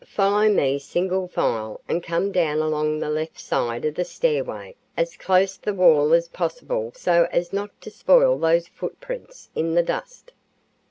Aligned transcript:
Follow 0.07 0.49
me 0.51 0.79
single 0.79 1.27
file 1.27 1.79
and 1.87 2.01
come 2.01 2.31
down 2.31 2.57
along 2.57 2.97
the 2.97 3.09
left 3.11 3.39
side 3.39 3.85
of 3.85 3.93
the 3.93 4.03
stairway 4.03 4.75
as 4.97 5.15
close 5.15 5.57
the 5.57 5.75
wall 5.75 6.11
as 6.13 6.27
possible 6.29 6.91
so 6.95 7.27
as 7.31 7.53
not 7.53 7.79
to 7.81 7.91
spoil 7.91 8.39
those 8.39 8.67
footprints 8.67 9.51
in 9.53 9.75
the 9.75 9.83
dust." 9.83 10.31